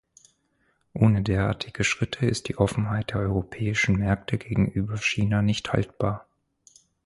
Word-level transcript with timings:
Ohne 0.93 1.21
derartige 1.21 1.83
Schritte 1.83 2.25
ist 2.25 2.47
die 2.47 2.57
Offenheit 2.57 3.11
der 3.11 3.17
europäischen 3.19 3.97
Märkte 3.99 4.39
gegenüber 4.39 4.97
China 4.97 5.43
nicht 5.43 5.71
haltbar. 5.73 6.25